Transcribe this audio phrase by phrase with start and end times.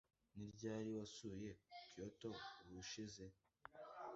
[0.35, 1.49] Ni ryari wasuye
[1.89, 2.29] Kyoto
[2.67, 3.23] ubushize?